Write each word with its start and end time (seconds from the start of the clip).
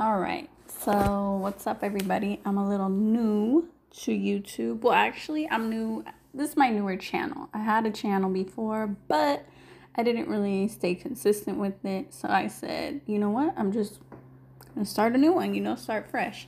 All 0.00 0.20
right. 0.20 0.48
So, 0.68 1.38
what's 1.42 1.66
up, 1.66 1.82
everybody? 1.82 2.40
I'm 2.44 2.56
a 2.56 2.68
little 2.68 2.88
new 2.88 3.68
to 4.02 4.12
YouTube. 4.12 4.82
Well, 4.82 4.92
actually, 4.92 5.50
I'm 5.50 5.68
new. 5.68 6.04
This 6.32 6.50
is 6.50 6.56
my 6.56 6.70
newer 6.70 6.96
channel. 6.96 7.48
I 7.52 7.58
had 7.58 7.84
a 7.84 7.90
channel 7.90 8.30
before, 8.30 8.94
but 9.08 9.44
I 9.96 10.04
didn't 10.04 10.28
really 10.28 10.68
stay 10.68 10.94
consistent 10.94 11.58
with 11.58 11.84
it. 11.84 12.14
So, 12.14 12.28
I 12.28 12.46
said, 12.46 13.00
you 13.06 13.18
know 13.18 13.30
what? 13.30 13.54
I'm 13.56 13.72
just 13.72 13.98
going 14.72 14.84
to 14.84 14.88
start 14.88 15.16
a 15.16 15.18
new 15.18 15.32
one, 15.32 15.52
you 15.52 15.60
know, 15.60 15.74
start 15.74 16.08
fresh. 16.08 16.46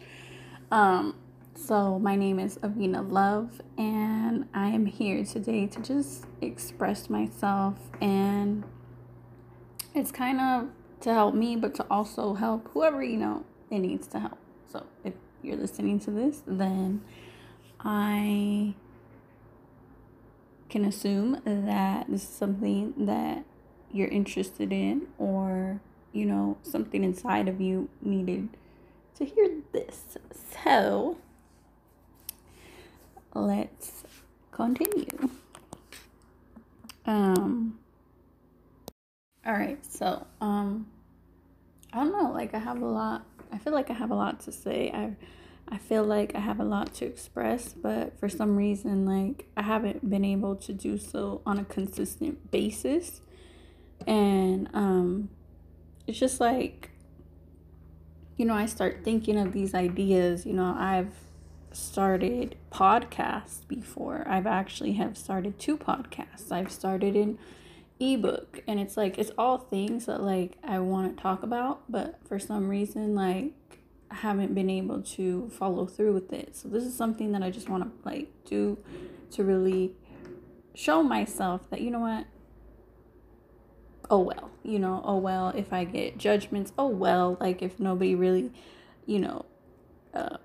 Um, 0.70 1.16
so, 1.56 1.98
my 1.98 2.14
name 2.14 2.38
is 2.38 2.56
Avina 2.58 3.10
Love, 3.10 3.60
and 3.76 4.48
I 4.54 4.68
am 4.68 4.86
here 4.86 5.24
today 5.24 5.66
to 5.66 5.82
just 5.82 6.24
express 6.40 7.10
myself. 7.10 7.74
And 8.00 8.62
it's 9.92 10.12
kind 10.12 10.40
of 10.40 10.68
to 11.00 11.12
help 11.12 11.34
me, 11.34 11.56
but 11.56 11.74
to 11.76 11.86
also 11.90 12.34
help 12.34 12.68
whoever 12.72 13.02
you 13.02 13.16
know 13.16 13.44
it 13.70 13.78
needs 13.78 14.06
to 14.08 14.20
help. 14.20 14.38
So 14.70 14.86
if 15.04 15.14
you're 15.42 15.56
listening 15.56 15.98
to 16.00 16.10
this, 16.10 16.42
then 16.46 17.02
I 17.80 18.74
can 20.68 20.84
assume 20.84 21.40
that 21.44 22.06
this 22.08 22.22
is 22.22 22.28
something 22.28 22.94
that 22.96 23.44
you're 23.92 24.08
interested 24.08 24.72
in, 24.72 25.08
or 25.18 25.80
you 26.12 26.26
know, 26.26 26.58
something 26.62 27.04
inside 27.04 27.48
of 27.48 27.60
you 27.60 27.88
needed 28.02 28.48
to 29.16 29.24
hear 29.24 29.48
this. 29.72 30.16
So 30.64 31.18
let's 33.34 34.04
continue. 34.50 35.30
Um, 37.06 37.78
all 39.44 39.54
right, 39.54 39.84
so 39.84 40.26
um 40.40 40.86
I 41.92 42.04
don't 42.04 42.12
know, 42.12 42.30
like 42.30 42.54
I 42.54 42.59
have 42.72 42.82
a 42.82 42.86
lot 42.86 43.26
I 43.52 43.58
feel 43.58 43.72
like 43.72 43.90
I 43.90 43.94
have 43.94 44.10
a 44.10 44.14
lot 44.14 44.40
to 44.40 44.52
say. 44.52 44.90
I 44.92 45.16
I 45.72 45.78
feel 45.78 46.04
like 46.04 46.34
I 46.34 46.40
have 46.40 46.58
a 46.58 46.64
lot 46.64 46.94
to 46.94 47.04
express, 47.04 47.72
but 47.72 48.18
for 48.18 48.28
some 48.28 48.56
reason 48.56 49.06
like 49.06 49.46
I 49.56 49.62
haven't 49.62 50.08
been 50.08 50.24
able 50.24 50.56
to 50.56 50.72
do 50.72 50.98
so 50.98 51.42
on 51.46 51.58
a 51.58 51.64
consistent 51.64 52.50
basis. 52.50 53.20
And 54.06 54.68
um 54.74 55.30
it's 56.06 56.18
just 56.18 56.40
like 56.40 56.90
you 58.36 58.46
know, 58.46 58.54
I 58.54 58.66
start 58.66 59.00
thinking 59.04 59.38
of 59.38 59.52
these 59.52 59.74
ideas, 59.74 60.46
you 60.46 60.54
know, 60.54 60.74
I've 60.78 61.12
started 61.72 62.56
podcasts 62.72 63.68
before. 63.68 64.24
I've 64.26 64.46
actually 64.46 64.94
have 64.94 65.18
started 65.18 65.58
two 65.58 65.76
podcasts. 65.76 66.50
I've 66.50 66.72
started 66.72 67.14
in 67.14 67.38
ebook 68.00 68.62
and 68.66 68.80
it's 68.80 68.96
like 68.96 69.18
it's 69.18 69.30
all 69.36 69.58
things 69.58 70.06
that 70.06 70.22
like 70.22 70.56
I 70.64 70.78
want 70.78 71.14
to 71.14 71.22
talk 71.22 71.42
about 71.42 71.82
but 71.88 72.18
for 72.26 72.38
some 72.38 72.68
reason 72.68 73.14
like 73.14 73.52
I 74.10 74.16
haven't 74.16 74.54
been 74.54 74.70
able 74.70 75.02
to 75.02 75.48
follow 75.50 75.86
through 75.86 76.14
with 76.14 76.32
it. 76.32 76.56
So 76.56 76.68
this 76.68 76.82
is 76.82 76.96
something 76.96 77.30
that 77.32 77.42
I 77.42 77.50
just 77.50 77.68
want 77.68 77.84
to 77.84 78.08
like 78.08 78.28
do 78.44 78.78
to 79.32 79.44
really 79.44 79.92
show 80.74 81.02
myself 81.02 81.68
that 81.70 81.80
you 81.80 81.90
know 81.90 82.00
what 82.00 82.26
oh 84.10 84.18
well, 84.18 84.50
you 84.64 84.78
know, 84.78 85.00
oh 85.04 85.16
well 85.16 85.50
if 85.50 85.72
I 85.72 85.84
get 85.84 86.18
judgments, 86.18 86.72
oh 86.76 86.88
well, 86.88 87.36
like 87.40 87.62
if 87.62 87.78
nobody 87.78 88.14
really, 88.14 88.50
you 89.06 89.20
know, 89.20 89.44
uh, 90.12 90.38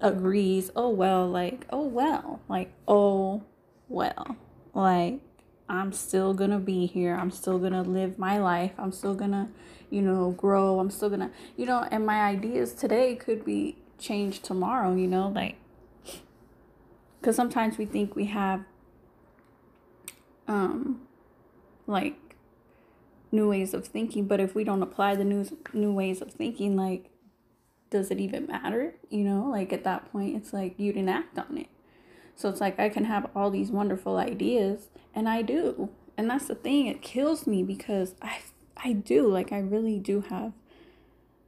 agrees, 0.00 0.70
oh 0.76 0.90
well, 0.90 1.26
like 1.26 1.66
oh 1.70 1.86
well, 1.86 2.40
like 2.48 2.72
oh 2.86 3.42
well. 3.88 4.36
Like 4.74 5.20
I'm 5.68 5.92
still 5.92 6.34
gonna 6.34 6.58
be 6.58 6.86
here. 6.86 7.14
I'm 7.14 7.30
still 7.30 7.58
gonna 7.58 7.82
live 7.82 8.18
my 8.18 8.38
life. 8.38 8.72
I'm 8.78 8.92
still 8.92 9.14
gonna, 9.14 9.48
you 9.90 10.00
know, 10.02 10.30
grow. 10.32 10.78
I'm 10.78 10.90
still 10.90 11.10
gonna, 11.10 11.30
you 11.56 11.66
know, 11.66 11.86
and 11.90 12.06
my 12.06 12.20
ideas 12.22 12.72
today 12.72 13.16
could 13.16 13.44
be 13.44 13.78
changed 13.98 14.44
tomorrow, 14.44 14.94
you 14.94 15.06
know, 15.06 15.28
like, 15.28 15.56
because 17.20 17.34
sometimes 17.34 17.78
we 17.78 17.86
think 17.86 18.14
we 18.14 18.26
have, 18.26 18.64
um, 20.46 21.00
like, 21.86 22.16
new 23.32 23.48
ways 23.48 23.74
of 23.74 23.86
thinking, 23.86 24.26
but 24.26 24.40
if 24.40 24.54
we 24.54 24.64
don't 24.64 24.82
apply 24.82 25.14
the 25.16 25.24
new 25.24 25.44
new 25.72 25.92
ways 25.92 26.20
of 26.22 26.32
thinking, 26.32 26.76
like, 26.76 27.10
does 27.90 28.10
it 28.10 28.20
even 28.20 28.46
matter? 28.46 28.94
You 29.10 29.24
know, 29.24 29.48
like 29.48 29.72
at 29.72 29.84
that 29.84 30.10
point, 30.12 30.36
it's 30.36 30.52
like 30.52 30.78
you 30.78 30.92
didn't 30.92 31.08
act 31.08 31.38
on 31.38 31.58
it. 31.58 31.68
So 32.36 32.50
it's 32.50 32.60
like 32.60 32.78
I 32.78 32.90
can 32.90 33.06
have 33.06 33.28
all 33.34 33.50
these 33.50 33.70
wonderful 33.70 34.18
ideas 34.18 34.88
and 35.14 35.28
I 35.28 35.42
do. 35.42 35.88
And 36.16 36.30
that's 36.30 36.46
the 36.46 36.54
thing, 36.54 36.86
it 36.86 37.02
kills 37.02 37.46
me 37.46 37.62
because 37.62 38.14
I 38.22 38.38
I 38.76 38.92
do 38.92 39.26
like 39.26 39.52
I 39.52 39.58
really 39.58 39.98
do 39.98 40.20
have 40.20 40.52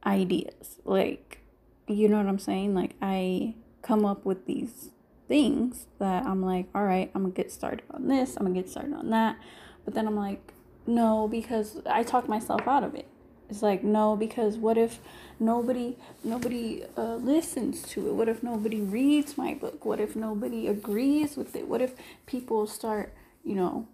ideas. 0.05 0.79
Like 0.83 1.39
you 1.87 2.09
know 2.09 2.17
what 2.17 2.27
I'm 2.27 2.39
saying? 2.39 2.75
Like 2.75 2.95
I 3.01 3.55
come 3.81 4.05
up 4.05 4.25
with 4.25 4.45
these 4.45 4.89
things 5.27 5.85
that 5.99 6.25
I'm 6.25 6.41
like, 6.41 6.67
all 6.75 6.83
right, 6.83 7.09
I'm 7.13 7.21
gonna 7.21 7.33
get 7.33 7.51
started 7.51 7.83
on 7.91 8.07
this, 8.07 8.35
I'm 8.35 8.43
gonna 8.43 8.59
get 8.59 8.69
started 8.69 8.93
on 8.93 9.11
that. 9.11 9.37
But 9.85 9.93
then 9.93 10.07
I'm 10.07 10.15
like, 10.15 10.53
no, 10.87 11.27
because 11.27 11.81
I 11.85 12.03
talk 12.03 12.27
myself 12.27 12.67
out 12.67 12.83
of 12.83 12.95
it. 12.95 13.07
It's 13.49 13.63
like 13.63 13.83
no, 13.83 14.15
because 14.15 14.57
what 14.57 14.77
if 14.77 14.99
nobody 15.39 15.97
nobody 16.23 16.83
uh, 16.95 17.15
listens 17.15 17.81
to 17.89 18.07
it? 18.07 18.13
What 18.13 18.29
if 18.29 18.43
nobody 18.43 18.79
reads 18.79 19.37
my 19.37 19.55
book? 19.55 19.85
What 19.85 19.99
if 19.99 20.15
nobody 20.15 20.67
agrees 20.67 21.35
with 21.35 21.55
it? 21.55 21.67
What 21.67 21.81
if 21.81 21.93
people 22.27 22.67
start, 22.67 23.13
you 23.43 23.55
know, 23.55 23.87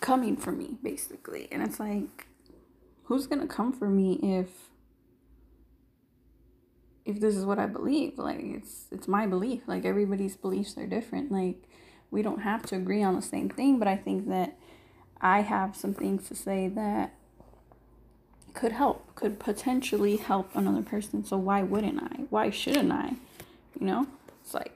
coming 0.00 0.36
for 0.36 0.50
me 0.50 0.78
basically? 0.82 1.48
And 1.52 1.62
it's 1.62 1.78
like, 1.78 2.26
who's 3.04 3.26
gonna 3.28 3.46
come 3.46 3.72
for 3.72 3.88
me 3.88 4.18
if 4.22 4.48
if 7.04 7.20
this 7.20 7.36
is 7.36 7.44
what 7.44 7.58
I 7.58 7.66
believe? 7.66 8.18
Like 8.18 8.40
it's 8.40 8.86
it's 8.90 9.06
my 9.06 9.26
belief. 9.26 9.62
Like 9.66 9.84
everybody's 9.84 10.36
beliefs 10.36 10.76
are 10.76 10.86
different. 10.86 11.30
Like 11.30 11.62
we 12.10 12.22
don't 12.22 12.40
have 12.42 12.64
to 12.66 12.76
agree 12.76 13.02
on 13.02 13.14
the 13.14 13.22
same 13.22 13.48
thing, 13.48 13.78
but 13.78 13.86
I 13.86 13.96
think 13.96 14.28
that 14.28 14.56
I 15.20 15.42
have 15.42 15.76
some 15.76 15.94
things 15.94 16.26
to 16.28 16.34
say 16.34 16.66
that 16.68 17.14
could 18.62 18.70
help, 18.70 19.12
could 19.16 19.40
potentially 19.40 20.14
help 20.14 20.48
another 20.54 20.82
person. 20.82 21.24
So 21.24 21.36
why 21.36 21.64
wouldn't 21.64 22.00
I? 22.00 22.26
Why 22.30 22.50
shouldn't 22.50 22.92
I? 22.92 23.14
You 23.80 23.86
know? 23.86 24.06
It's 24.40 24.54
like, 24.54 24.70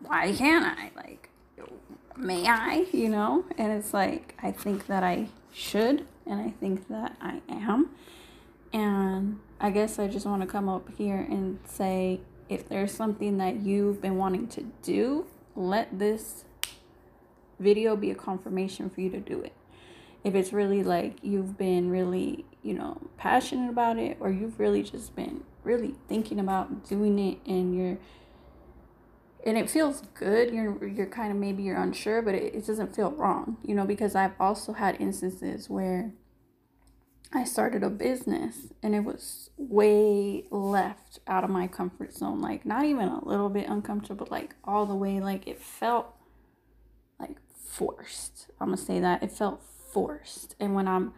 why 0.00 0.32
can't 0.32 0.64
I? 0.64 0.90
Like, 0.96 1.28
may 2.16 2.46
I? 2.48 2.86
You 2.90 3.10
know? 3.10 3.44
And 3.58 3.70
it's 3.70 3.92
like, 3.92 4.34
I 4.42 4.50
think 4.50 4.86
that 4.86 5.02
I 5.02 5.26
should, 5.52 6.06
and 6.24 6.40
I 6.40 6.54
think 6.58 6.88
that 6.88 7.16
I 7.20 7.42
am. 7.50 7.90
And 8.72 9.40
I 9.60 9.72
guess 9.72 9.98
I 9.98 10.08
just 10.08 10.24
want 10.24 10.40
to 10.40 10.48
come 10.48 10.70
up 10.70 10.88
here 10.96 11.18
and 11.18 11.58
say 11.66 12.20
if 12.48 12.66
there's 12.66 12.92
something 12.92 13.36
that 13.36 13.56
you've 13.56 14.00
been 14.00 14.16
wanting 14.16 14.48
to 14.48 14.62
do, 14.82 15.26
let 15.54 15.98
this 15.98 16.46
video 17.60 17.94
be 17.94 18.10
a 18.10 18.14
confirmation 18.14 18.88
for 18.88 19.02
you 19.02 19.10
to 19.10 19.20
do 19.20 19.42
it 19.42 19.52
if 20.24 20.34
it's 20.34 20.52
really 20.52 20.82
like 20.82 21.16
you've 21.22 21.56
been 21.56 21.90
really, 21.90 22.44
you 22.62 22.74
know, 22.74 23.00
passionate 23.16 23.70
about 23.70 23.98
it 23.98 24.16
or 24.20 24.30
you've 24.30 24.58
really 24.58 24.82
just 24.82 25.14
been 25.14 25.44
really 25.62 25.94
thinking 26.08 26.40
about 26.40 26.88
doing 26.88 27.18
it 27.18 27.38
and 27.46 27.76
you're 27.76 27.98
and 29.46 29.56
it 29.56 29.70
feels 29.70 30.02
good 30.14 30.52
you're 30.52 30.86
you're 30.86 31.06
kind 31.06 31.30
of 31.30 31.36
maybe 31.36 31.62
you're 31.62 31.80
unsure 31.80 32.22
but 32.22 32.34
it, 32.34 32.54
it 32.54 32.66
doesn't 32.66 32.94
feel 32.96 33.10
wrong 33.12 33.56
you 33.62 33.74
know 33.74 33.84
because 33.84 34.14
i've 34.14 34.32
also 34.40 34.72
had 34.72 35.00
instances 35.00 35.68
where 35.70 36.12
i 37.32 37.44
started 37.44 37.82
a 37.82 37.90
business 37.90 38.72
and 38.82 38.94
it 38.94 39.00
was 39.00 39.50
way 39.56 40.44
left 40.50 41.20
out 41.26 41.44
of 41.44 41.50
my 41.50 41.66
comfort 41.66 42.12
zone 42.12 42.40
like 42.40 42.66
not 42.66 42.84
even 42.84 43.08
a 43.08 43.24
little 43.24 43.48
bit 43.48 43.68
uncomfortable 43.68 44.26
like 44.30 44.54
all 44.64 44.86
the 44.86 44.94
way 44.94 45.20
like 45.20 45.46
it 45.46 45.60
felt 45.60 46.14
like 47.20 47.36
forced 47.64 48.48
i'm 48.60 48.68
gonna 48.68 48.76
say 48.76 48.98
that. 48.98 49.22
It 49.22 49.30
felt 49.30 49.62
forced. 49.98 50.54
And 50.60 50.74
when 50.76 50.86
I'm 50.86 51.12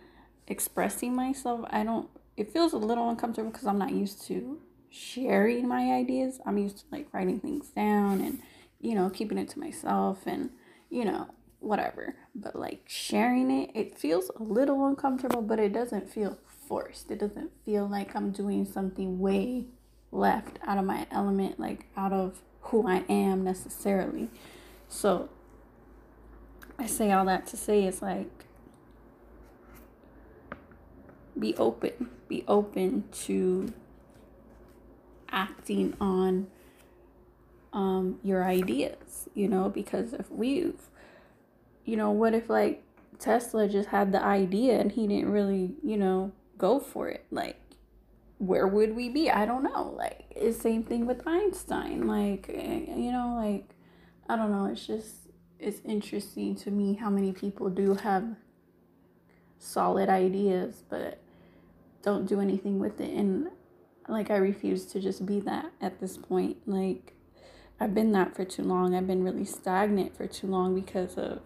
expressing 0.47 1.15
myself, 1.15 1.67
I 1.69 1.85
don't, 1.85 2.09
it 2.37 2.51
feels 2.51 2.73
a 2.73 2.79
little 2.79 3.11
uncomfortable 3.11 3.51
because 3.51 3.67
I'm 3.67 3.79
not 3.79 3.93
used 3.93 4.27
to 4.29 4.59
sharing 4.89 5.69
my 5.69 5.93
ideas. 5.93 6.41
I'm 6.47 6.57
used 6.57 6.79
to 6.79 6.85
like 6.91 7.13
writing 7.13 7.41
things 7.41 7.69
down 7.69 8.23
and, 8.23 8.41
you 8.81 8.95
know, 8.95 9.11
keeping 9.11 9.37
it 9.37 9.51
to 9.51 9.59
myself 9.59 10.27
and, 10.27 10.49
you 10.89 11.05
know, 11.05 11.29
whatever. 11.59 12.17
But 12.35 12.57
like 12.57 12.85
sharing 12.87 13.51
it, 13.51 13.71
it 13.75 13.99
feels 13.99 14.31
a 14.35 14.43
little 14.43 14.87
uncomfortable, 14.87 15.43
but 15.43 15.59
it 15.59 15.75
doesn't 15.75 16.11
feel 16.11 16.39
forced. 16.67 17.11
It 17.11 17.21
doesn't 17.21 17.51
feel 17.67 17.87
like 17.87 18.17
I'm 18.17 18.31
doing 18.31 18.65
something 18.65 19.19
way 19.19 19.67
left 20.11 20.59
out 20.67 20.79
of 20.79 20.87
my 20.87 21.07
element, 21.11 21.61
like 21.61 21.85
out 21.99 22.15
of 22.15 22.41
who 22.63 22.89
I 22.89 23.05
am 23.11 23.45
necessarily. 23.45 24.31
So 24.89 25.29
I 26.79 26.87
say 26.87 27.13
all 27.13 27.27
that 27.27 27.47
to 27.49 27.59
say 27.59 27.85
it's 27.85 28.01
like 28.01 28.47
be 31.39 31.55
open 31.57 32.11
be 32.29 32.45
open 32.49 33.05
to 33.13 33.73
acting 35.31 35.95
on 36.01 36.47
um, 37.73 38.19
your 38.23 38.45
ideas 38.45 39.29
you 39.35 39.49
know 39.49 39.69
because 39.69 40.13
if 40.13 40.31
we've 40.31 40.91
you 41.85 41.97
know 41.97 42.11
what 42.11 42.35
if 42.35 42.51
like 42.51 42.83
tesla 43.19 43.69
just 43.69 43.91
had 43.91 44.13
the 44.13 44.23
idea 44.23 44.81
and 44.81 44.93
he 44.93 45.07
didn't 45.07 45.31
really 45.31 45.75
you 45.85 45.97
know 45.97 46.33
go 46.59 46.81
for 46.81 47.09
it 47.09 47.25
like 47.31 47.61
where 48.41 48.67
would 48.67 48.97
we 48.97 49.11
be? 49.11 49.31
I 49.31 49.45
don't 49.45 49.63
know. 49.63 49.95
Like, 49.97 50.25
it's 50.35 50.57
same 50.57 50.83
thing 50.83 51.07
with 51.07 51.27
Einstein. 51.27 52.07
Like, 52.07 52.49
eh, 52.49 52.87
you 52.97 53.13
know, 53.13 53.35
like, 53.37 53.69
I 54.31 54.37
don't 54.37 54.51
know. 54.51 54.65
It's 54.65 54.87
just, 54.87 55.29
it's 55.59 55.81
interesting 55.85 56.57
to 56.57 56.71
me 56.71 56.95
how 56.95 57.11
many 57.11 57.33
people 57.33 57.69
do 57.69 57.95
have 57.97 58.25
solid 59.59 60.09
ideas, 60.09 60.83
but 60.89 61.20
don't 62.11 62.27
do 62.27 62.41
anything 62.41 62.79
with 62.79 63.01
it. 63.01 63.11
And, 63.11 63.49
like, 64.09 64.31
I 64.31 64.37
refuse 64.37 64.85
to 64.87 65.01
just 65.01 65.25
be 65.25 65.39
that 65.41 65.71
at 65.81 66.01
this 66.01 66.17
point. 66.17 66.57
Like, 66.67 67.15
I've 67.79 67.95
been 67.95 68.13
that 68.13 68.35
for 68.35 68.45
too 68.45 68.63
long. 68.63 68.95
I've 68.95 69.07
been 69.07 69.25
really 69.25 69.45
stagnant 69.45 70.17
for 70.17 70.27
too 70.27 70.47
long 70.47 70.75
because 70.75 71.17
of 71.17 71.41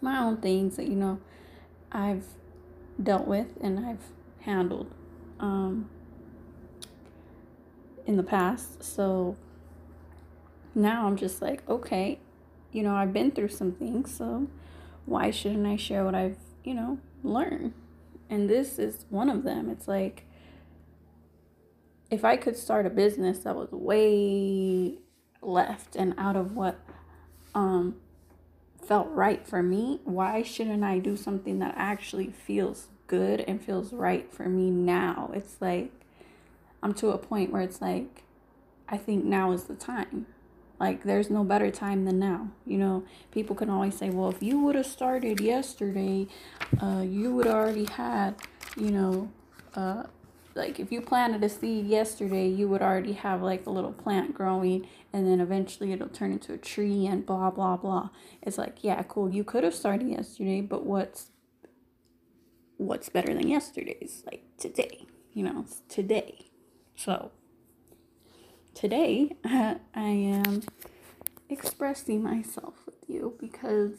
my 0.00 0.18
own 0.18 0.36
things 0.36 0.76
that, 0.76 0.86
you 0.86 0.96
know, 0.96 1.18
I've 1.90 2.26
dealt 3.02 3.26
with 3.26 3.48
and 3.60 3.84
I've 3.84 4.04
handled 4.40 4.92
um, 5.38 5.88
in 8.06 8.16
the 8.16 8.22
past. 8.22 8.82
So 8.82 9.36
now 10.74 11.06
I'm 11.06 11.16
just 11.16 11.42
like, 11.42 11.68
okay, 11.68 12.20
you 12.70 12.82
know, 12.82 12.94
I've 12.94 13.12
been 13.12 13.30
through 13.30 13.48
some 13.48 13.72
things, 13.72 14.14
so 14.14 14.46
why 15.06 15.30
shouldn't 15.30 15.66
I 15.66 15.76
share 15.76 16.04
what 16.04 16.14
I've, 16.14 16.38
you 16.62 16.74
know, 16.74 16.98
learned? 17.24 17.72
And 18.30 18.48
this 18.48 18.78
is 18.78 19.04
one 19.10 19.28
of 19.28 19.42
them. 19.42 19.68
It's 19.68 19.86
like, 19.86 20.24
if 22.10 22.24
I 22.24 22.36
could 22.36 22.56
start 22.56 22.86
a 22.86 22.90
business 22.90 23.40
that 23.40 23.54
was 23.54 23.70
way 23.70 24.98
left 25.42 25.96
and 25.96 26.14
out 26.16 26.36
of 26.36 26.54
what 26.56 26.78
um, 27.54 27.96
felt 28.82 29.08
right 29.10 29.46
for 29.46 29.62
me, 29.62 30.00
why 30.04 30.42
shouldn't 30.42 30.84
I 30.84 30.98
do 30.98 31.16
something 31.16 31.58
that 31.58 31.74
actually 31.76 32.30
feels 32.30 32.88
good 33.10 33.40
and 33.40 33.60
feels 33.60 33.92
right 33.92 34.32
for 34.32 34.48
me 34.48 34.70
now. 34.70 35.32
It's 35.34 35.56
like 35.60 35.90
I'm 36.80 36.94
to 36.94 37.08
a 37.08 37.18
point 37.18 37.50
where 37.50 37.60
it's 37.60 37.82
like 37.82 38.22
I 38.88 38.96
think 38.96 39.24
now 39.24 39.50
is 39.50 39.64
the 39.64 39.74
time. 39.74 40.26
Like 40.80 41.04
there's 41.04 41.28
no 41.30 41.44
better 41.44 41.70
time 41.70 42.06
than 42.06 42.18
now. 42.18 42.48
You 42.66 42.78
know, 42.78 43.04
people 43.30 43.54
can 43.54 43.68
always 43.68 43.94
say, 43.94 44.08
"Well, 44.10 44.30
if 44.30 44.42
you 44.42 44.58
would 44.60 44.74
have 44.76 44.86
started 44.86 45.38
yesterday, 45.38 46.26
uh, 46.82 47.04
you 47.06 47.32
would 47.34 47.46
already 47.46 47.84
had, 47.84 48.36
you 48.76 48.90
know, 48.90 49.30
uh, 49.74 50.04
like 50.54 50.80
if 50.80 50.90
you 50.90 51.02
planted 51.02 51.44
a 51.44 51.48
seed 51.50 51.86
yesterday, 51.86 52.48
you 52.48 52.66
would 52.68 52.82
already 52.82 53.12
have 53.12 53.42
like 53.42 53.66
a 53.66 53.70
little 53.70 53.92
plant 53.92 54.34
growing, 54.34 54.88
and 55.12 55.26
then 55.26 55.40
eventually 55.40 55.92
it'll 55.92 56.08
turn 56.08 56.32
into 56.32 56.54
a 56.54 56.58
tree 56.58 57.06
and 57.06 57.26
blah 57.26 57.50
blah 57.50 57.76
blah." 57.76 58.08
It's 58.42 58.56
like, 58.58 58.82
yeah, 58.82 59.02
cool. 59.02 59.30
You 59.30 59.44
could 59.44 59.64
have 59.64 59.74
started 59.74 60.08
yesterday, 60.08 60.62
but 60.62 60.86
what's 60.86 61.30
what's 62.80 63.10
better 63.10 63.34
than 63.34 63.46
yesterday's 63.46 64.22
like 64.24 64.42
today 64.56 65.04
you 65.34 65.44
know 65.44 65.66
today 65.90 66.46
so 66.96 67.30
today 68.74 69.36
i 69.44 69.78
am 69.94 70.62
expressing 71.48 72.22
myself 72.22 72.74
with 72.86 72.96
you 73.08 73.34
because 73.40 73.92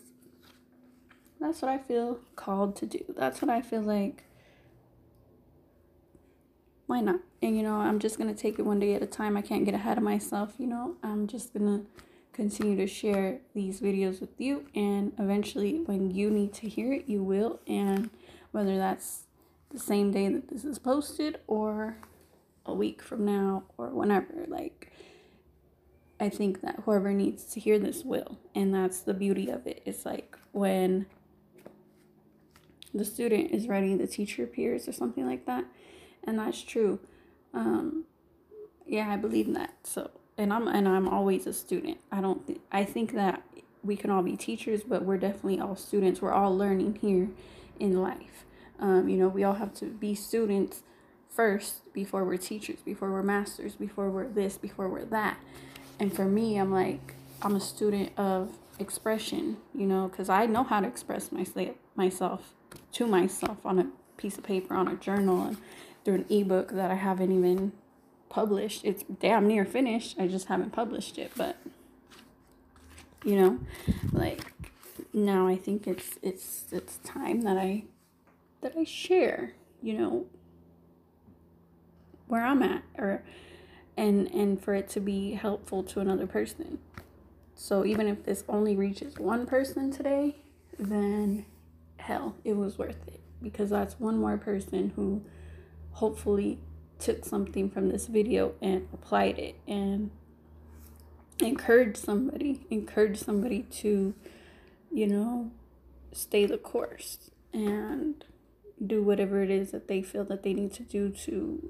that's 1.40 1.62
what 1.62 1.70
i 1.70 1.78
feel 1.78 2.20
called 2.36 2.76
to 2.78 2.86
do. 2.86 3.04
That's 3.18 3.42
what 3.42 3.50
i 3.50 3.62
feel 3.62 3.82
like. 3.82 4.24
Why 6.86 7.02
not? 7.02 7.22
And 7.42 7.58
you 7.58 7.64
know 7.64 7.76
i'm 7.76 8.00
just 8.00 8.18
gonna 8.18 8.34
take 8.34 8.60
it 8.60 8.66
one 8.66 8.80
day 8.80 8.94
at 8.94 9.02
a 9.02 9.08
time. 9.08 9.36
I 9.36 9.42
can't 9.42 9.66
get 9.66 9.74
ahead 9.74 9.98
of 9.98 10.04
myself 10.04 10.54
you 10.58 10.68
know? 10.68 10.96
I'm 11.04 11.28
just 11.28 11.54
gonna 11.54 11.82
continue 12.34 12.78
to 12.78 12.88
share 12.88 13.40
these 13.54 13.82
videos 13.82 14.22
with 14.22 14.40
you 14.40 14.66
and 14.74 15.12
eventually 15.20 15.82
when 15.86 16.12
you 16.12 16.30
need 16.30 16.54
to 16.54 16.70
hear 16.70 16.94
it 16.94 17.06
you 17.08 17.24
will. 17.24 17.60
And 17.68 18.10
whether 18.52 18.78
that's 18.78 19.24
the 19.70 19.80
same 19.80 20.12
day 20.12 20.28
that 20.30 20.50
this 20.50 20.64
is 20.66 20.80
posted 20.80 21.40
or 21.48 21.98
a 22.66 22.74
week 22.74 23.02
from 23.02 23.26
now 23.26 23.64
or 23.78 23.90
whenever. 23.90 24.46
Like, 24.48 24.92
I 26.20 26.30
think 26.30 26.62
that 26.62 26.82
whoever 26.86 27.12
needs 27.14 27.46
to 27.46 27.60
hear 27.60 27.80
this 27.80 28.04
will. 28.04 28.40
And 28.54 28.74
that's 28.74 29.02
the 29.02 29.14
beauty 29.14 29.50
of 29.50 29.66
it. 29.66 29.82
It's 29.86 30.06
like 30.06 30.38
when 30.52 31.08
the 32.94 33.06
student 33.06 33.52
is 33.52 33.68
ready, 33.68 33.96
the 33.96 34.08
teacher 34.08 34.44
appears 34.44 34.88
or 34.88 34.92
something 34.92 35.26
like 35.26 35.46
that. 35.46 35.66
And 36.24 36.38
that's 36.38 36.62
true. 36.62 37.00
Um, 37.54 38.06
yeah, 38.86 39.10
I 39.10 39.18
believe 39.18 39.48
in 39.48 39.54
that. 39.54 39.74
So, 39.84 40.12
and 40.38 40.54
I'm 40.54 40.68
and 40.68 40.88
I'm 40.88 41.08
always 41.08 41.48
a 41.48 41.54
student. 41.54 41.98
I 42.12 42.22
don't. 42.22 42.46
Th- 42.46 42.62
I 42.72 42.84
think 42.84 43.14
that 43.14 43.42
we 43.84 43.96
can 43.96 44.12
all 44.12 44.22
be 44.22 44.36
teachers, 44.36 44.84
but 44.84 45.04
we're 45.04 45.18
definitely 45.18 45.60
all 45.60 45.76
students. 45.76 46.22
We're 46.22 46.34
all 46.34 46.56
learning 46.56 47.00
here 47.02 47.30
in 47.80 48.02
life. 48.02 48.46
Um, 48.80 49.10
you 49.10 49.18
know, 49.18 49.28
we 49.28 49.44
all 49.44 49.56
have 49.56 49.74
to 49.76 49.86
be 49.86 50.16
students 50.16 50.84
first 51.32 51.94
before 51.94 52.24
we're 52.26 52.38
teachers, 52.38 52.80
before 52.84 53.12
we're 53.12 53.24
masters, 53.24 53.76
before 53.76 54.10
we're 54.10 54.28
this, 54.28 54.58
before 54.58 54.90
we're 54.90 55.06
that. 55.06 55.38
And 56.00 56.14
for 56.14 56.26
me, 56.26 56.58
I'm 56.58 56.72
like, 56.72 57.16
I'm 57.42 57.56
a 57.56 57.60
student 57.60 58.12
of 58.18 58.58
expression, 58.80 59.58
you 59.74 59.86
know, 59.86 60.08
because 60.08 60.30
I 60.30 60.46
know 60.46 60.64
how 60.64 60.82
to 60.82 60.88
express 60.88 61.32
myself, 61.32 61.70
myself 61.96 62.54
to 62.94 63.08
myself 63.08 63.66
on 63.66 63.80
a 63.80 63.88
piece 64.18 64.38
of 64.38 64.44
paper, 64.44 64.74
on 64.74 64.88
a 64.88 64.96
journal, 64.96 65.44
and 65.44 65.58
through 66.04 66.16
an 66.16 66.26
ebook 66.30 66.72
that 66.72 66.92
I 66.92 66.96
haven't 66.96 67.32
even 67.32 67.72
published. 68.30 68.84
It's 68.84 69.04
damn 69.04 69.48
near 69.48 69.66
finished. 69.66 70.20
I 70.20 70.28
just 70.28 70.48
haven't 70.48 70.72
published 70.72 71.18
it, 71.18 71.32
but 71.36 71.58
you 73.24 73.36
know, 73.36 73.60
like 74.12 74.52
now 75.14 75.48
I 75.48 75.56
think 75.56 75.88
it's 75.88 76.18
it's 76.22 76.66
it's 76.72 76.98
time 77.04 77.42
that 77.42 77.58
I 77.58 77.84
that 78.62 78.74
I 78.78 78.84
share, 78.84 79.54
you 79.82 79.94
know, 79.94 80.26
where 82.32 82.46
I'm 82.46 82.64
at 82.64 82.84
or 82.98 83.24
and 83.98 84.28
and 84.32 84.64
for 84.64 84.74
it 84.74 84.88
to 84.90 85.02
be 85.02 85.34
helpful 85.34 85.84
to 85.84 86.00
another 86.00 86.26
person. 86.26 86.80
So 87.56 87.86
even 87.86 88.08
if 88.08 88.24
this 88.24 88.46
only 88.48 88.76
reaches 88.76 89.20
one 89.20 89.46
person 89.46 89.92
today, 89.92 90.38
then 90.80 91.46
hell, 91.98 92.36
it 92.46 92.54
was 92.54 92.78
worth 92.78 93.06
it 93.08 93.20
because 93.42 93.70
that's 93.70 94.00
one 94.00 94.18
more 94.18 94.38
person 94.38 94.94
who 94.96 95.22
hopefully 95.92 96.60
took 97.00 97.26
something 97.26 97.70
from 97.70 97.90
this 97.90 98.08
video 98.08 98.54
and 98.62 98.88
applied 98.94 99.38
it 99.38 99.56
and 99.68 100.10
encourage 101.40 101.98
somebody, 101.98 102.66
encourage 102.70 103.18
somebody 103.18 103.64
to, 103.64 104.14
you 104.90 105.08
know, 105.08 105.52
stay 106.14 106.46
the 106.46 106.58
course 106.58 107.30
and 107.52 108.24
do 108.84 109.04
whatever 109.04 109.44
it 109.44 109.50
is 109.50 109.72
that 109.72 109.90
they 109.90 110.02
feel 110.02 110.24
that 110.24 110.44
they 110.44 110.54
need 110.54 110.72
to 110.72 110.84
do 110.84 111.10
to 111.10 111.70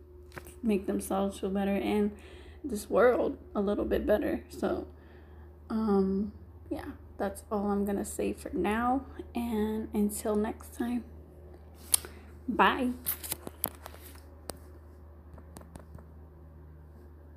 make 0.64 0.88
themselves 0.88 1.40
feel 1.40 1.50
better 1.50 1.76
and 1.76 2.12
this 2.64 2.90
world 2.90 3.38
a 3.56 3.62
little 3.62 3.86
bit 3.86 4.06
better. 4.06 4.44
So, 4.50 4.88
um, 5.70 6.32
yeah, 6.70 6.86
that's 7.18 7.44
all 7.52 7.72
I'm 7.72 7.86
gonna 7.86 8.06
say 8.06 8.34
for 8.34 8.52
now. 8.54 9.06
And 9.34 9.90
until 9.94 10.36
next 10.36 10.74
time, 10.74 11.04
bye. 12.48 12.92